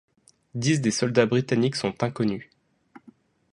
Dix 0.55 0.81
des 0.81 0.89
soldats 0.89 1.27
britanniques 1.27 1.75
sont 1.75 2.03
inconnus. 2.03 2.49